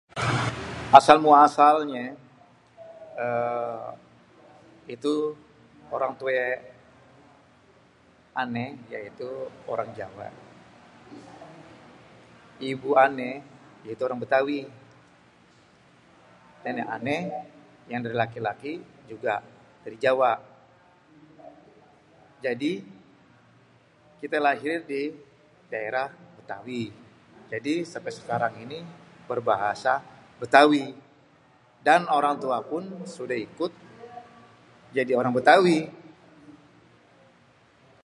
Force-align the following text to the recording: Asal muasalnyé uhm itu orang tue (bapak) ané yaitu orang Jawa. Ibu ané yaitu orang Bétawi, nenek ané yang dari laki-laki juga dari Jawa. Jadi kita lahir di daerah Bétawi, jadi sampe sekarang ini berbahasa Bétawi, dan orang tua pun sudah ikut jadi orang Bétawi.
Asal 0.99 1.17
muasalnyé 1.25 2.05
uhm 3.25 3.89
itu 4.95 5.13
orang 5.95 6.11
tue 6.19 6.33
(bapak) 6.37 6.59
ané 8.41 8.65
yaitu 8.93 9.29
orang 9.73 9.89
Jawa. 9.97 10.27
Ibu 12.71 12.89
ané 13.05 13.29
yaitu 13.85 14.01
orang 14.07 14.19
Bétawi, 14.23 14.59
nenek 16.63 16.87
ané 16.95 17.17
yang 17.91 17.99
dari 18.05 18.15
laki-laki 18.23 18.73
juga 19.11 19.33
dari 19.83 19.97
Jawa. 20.05 20.31
Jadi 22.45 22.73
kita 24.21 24.37
lahir 24.47 24.75
di 24.91 25.01
daerah 25.71 26.07
Bétawi, 26.35 26.83
jadi 27.51 27.73
sampe 27.91 28.09
sekarang 28.19 28.53
ini 28.65 28.79
berbahasa 29.29 29.93
Bétawi, 30.41 30.85
dan 31.87 32.01
orang 32.17 32.35
tua 32.43 32.57
pun 32.69 32.83
sudah 33.15 33.37
ikut 33.47 33.73
jadi 34.97 35.11
orang 35.19 35.33
Bétawi. 35.37 35.79